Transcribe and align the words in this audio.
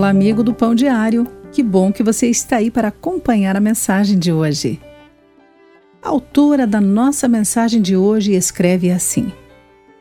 amigo 0.00 0.42
do 0.42 0.54
Pão 0.54 0.74
Diário. 0.74 1.26
Que 1.52 1.62
bom 1.62 1.92
que 1.92 2.02
você 2.02 2.28
está 2.28 2.56
aí 2.56 2.70
para 2.70 2.88
acompanhar 2.88 3.56
a 3.56 3.60
mensagem 3.60 4.18
de 4.18 4.32
hoje. 4.32 4.80
A 6.02 6.08
autora 6.08 6.66
da 6.66 6.80
nossa 6.80 7.28
mensagem 7.28 7.82
de 7.82 7.96
hoje 7.96 8.32
escreve 8.32 8.90
assim: 8.90 9.30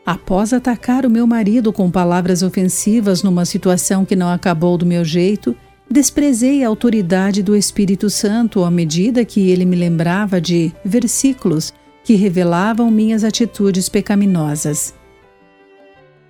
Após 0.05 0.53
atacar 0.53 1.05
o 1.05 1.09
meu 1.09 1.27
marido 1.27 1.71
com 1.71 1.91
palavras 1.91 2.41
ofensivas 2.41 3.21
numa 3.21 3.45
situação 3.45 4.03
que 4.03 4.15
não 4.15 4.29
acabou 4.29 4.77
do 4.77 4.85
meu 4.85 5.05
jeito, 5.05 5.55
desprezei 5.89 6.63
a 6.63 6.67
autoridade 6.67 7.43
do 7.43 7.55
Espírito 7.55 8.09
Santo 8.09 8.63
à 8.63 8.71
medida 8.71 9.25
que 9.25 9.49
ele 9.51 9.65
me 9.65 9.75
lembrava 9.75 10.41
de 10.41 10.73
versículos 10.83 11.73
que 12.03 12.15
revelavam 12.15 12.89
minhas 12.89 13.23
atitudes 13.23 13.87
pecaminosas. 13.89 14.93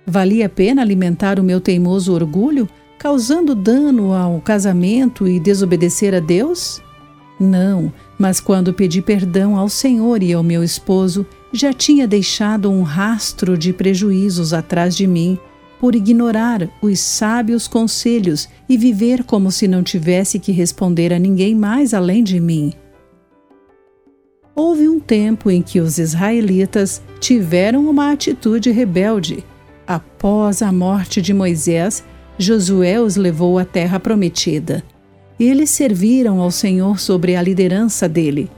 Valia 0.06 0.46
a 0.46 0.48
pena 0.48 0.82
alimentar 0.82 1.38
o 1.38 1.44
meu 1.44 1.60
teimoso 1.60 2.12
orgulho, 2.12 2.68
causando 3.02 3.52
dano 3.52 4.14
ao 4.14 4.40
casamento 4.40 5.26
e 5.26 5.40
desobedecer 5.40 6.14
a 6.14 6.20
Deus? 6.20 6.80
Não, 7.38 7.92
mas 8.16 8.38
quando 8.38 8.72
pedi 8.72 9.02
perdão 9.02 9.56
ao 9.56 9.68
Senhor 9.68 10.22
e 10.22 10.32
ao 10.32 10.40
meu 10.40 10.62
esposo, 10.62 11.26
já 11.52 11.72
tinha 11.72 12.06
deixado 12.06 12.70
um 12.70 12.82
rastro 12.82 13.58
de 13.58 13.72
prejuízos 13.72 14.52
atrás 14.52 14.96
de 14.96 15.08
mim 15.08 15.36
por 15.80 15.96
ignorar 15.96 16.70
os 16.80 17.00
sábios 17.00 17.66
conselhos 17.66 18.48
e 18.68 18.78
viver 18.78 19.24
como 19.24 19.50
se 19.50 19.66
não 19.66 19.82
tivesse 19.82 20.38
que 20.38 20.52
responder 20.52 21.12
a 21.12 21.18
ninguém 21.18 21.56
mais 21.56 21.92
além 21.92 22.22
de 22.22 22.38
mim. 22.38 22.72
Houve 24.54 24.88
um 24.88 25.00
tempo 25.00 25.50
em 25.50 25.60
que 25.60 25.80
os 25.80 25.98
israelitas 25.98 27.02
tiveram 27.18 27.90
uma 27.90 28.12
atitude 28.12 28.70
rebelde 28.70 29.44
Após 29.86 30.62
a 30.62 30.72
morte 30.72 31.20
de 31.20 31.34
Moisés, 31.34 32.04
Josué 32.38 33.00
os 33.00 33.16
levou 33.16 33.58
à 33.58 33.64
terra 33.64 34.00
prometida. 34.00 34.82
Eles 35.38 35.70
serviram 35.70 36.40
ao 36.40 36.50
Senhor 36.50 36.98
sobre 36.98 37.36
a 37.36 37.42
liderança 37.42 38.08
dele. 38.08 38.50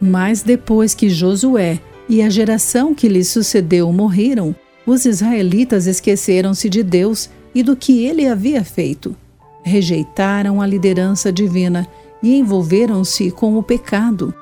Mas 0.00 0.42
depois 0.42 0.94
que 0.94 1.08
Josué 1.08 1.78
e 2.08 2.22
a 2.22 2.30
geração 2.30 2.94
que 2.94 3.08
lhe 3.08 3.24
sucedeu 3.24 3.92
morreram, 3.92 4.54
os 4.86 5.04
israelitas 5.04 5.86
esqueceram-se 5.86 6.68
de 6.68 6.82
Deus 6.82 7.30
e 7.54 7.62
do 7.62 7.76
que 7.76 8.04
ele 8.04 8.26
havia 8.26 8.64
feito. 8.64 9.14
Rejeitaram 9.62 10.60
a 10.60 10.66
liderança 10.66 11.32
divina 11.32 11.86
e 12.22 12.36
envolveram-se 12.36 13.30
com 13.30 13.56
o 13.56 13.62
pecado. 13.62 14.34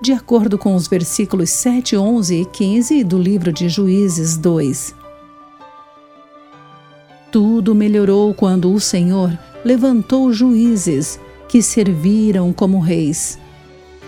De 0.00 0.12
acordo 0.12 0.58
com 0.58 0.74
os 0.74 0.88
versículos 0.88 1.50
7, 1.50 1.96
11 1.96 2.40
e 2.40 2.44
15 2.46 3.04
do 3.04 3.18
livro 3.18 3.52
de 3.52 3.68
Juízes 3.68 4.36
2. 4.36 5.01
Tudo 7.32 7.74
melhorou 7.74 8.34
quando 8.34 8.70
o 8.70 8.78
Senhor 8.78 9.36
levantou 9.64 10.30
juízes 10.34 11.18
que 11.48 11.62
serviram 11.62 12.52
como 12.52 12.78
reis. 12.78 13.38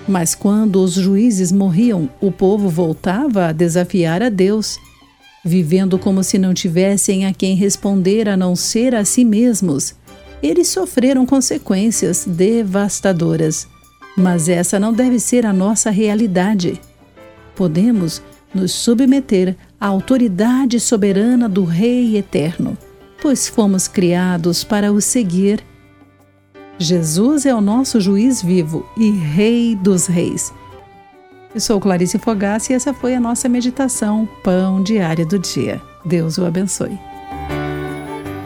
Mas 0.06 0.34
quando 0.34 0.76
os 0.76 0.92
juízes 0.92 1.50
morriam, 1.50 2.10
o 2.20 2.30
povo 2.30 2.68
voltava 2.68 3.46
a 3.46 3.52
desafiar 3.52 4.22
a 4.22 4.28
Deus, 4.28 4.78
vivendo 5.42 5.98
como 5.98 6.22
se 6.22 6.36
não 6.36 6.52
tivessem 6.52 7.24
a 7.24 7.32
quem 7.32 7.56
responder 7.56 8.28
a 8.28 8.36
não 8.36 8.54
ser 8.54 8.94
a 8.94 9.06
si 9.06 9.24
mesmos. 9.24 9.94
Eles 10.42 10.68
sofreram 10.68 11.24
consequências 11.24 12.26
devastadoras, 12.26 13.66
mas 14.18 14.50
essa 14.50 14.78
não 14.78 14.92
deve 14.92 15.18
ser 15.18 15.46
a 15.46 15.52
nossa 15.52 15.88
realidade. 15.88 16.78
Podemos 17.56 18.20
nos 18.54 18.72
submeter 18.72 19.56
à 19.80 19.86
autoridade 19.86 20.78
soberana 20.78 21.48
do 21.48 21.64
Rei 21.64 22.18
Eterno 22.18 22.76
pois 23.24 23.48
fomos 23.48 23.88
criados 23.88 24.62
para 24.62 24.92
o 24.92 25.00
seguir. 25.00 25.64
Jesus 26.78 27.46
é 27.46 27.54
o 27.54 27.60
nosso 27.62 27.98
juiz 27.98 28.42
vivo 28.42 28.86
e 28.98 29.10
Rei 29.10 29.74
dos 29.74 30.06
Reis. 30.06 30.52
Eu 31.54 31.60
sou 31.62 31.80
Clarice 31.80 32.18
Fogassi 32.18 32.74
e 32.74 32.76
essa 32.76 32.92
foi 32.92 33.14
a 33.14 33.20
nossa 33.20 33.48
meditação 33.48 34.28
Pão 34.42 34.82
Diário 34.82 35.26
do 35.26 35.38
Dia. 35.38 35.80
Deus 36.04 36.36
o 36.36 36.44
abençoe. 36.44 36.98